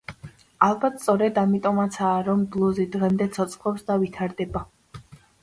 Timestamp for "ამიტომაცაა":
1.41-2.15